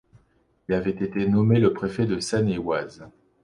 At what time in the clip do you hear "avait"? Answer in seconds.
0.73-0.89